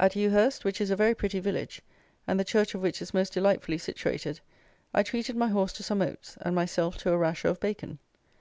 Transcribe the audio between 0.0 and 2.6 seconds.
At Ewhurst, which is a very pretty village, and the